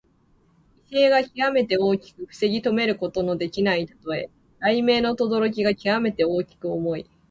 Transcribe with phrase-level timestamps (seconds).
[0.89, 4.31] 威勢がきわめて大きく防ぎとめることのできないたとえ。
[4.59, 7.09] 雷鳴のとどろきがきわめて大きく重い。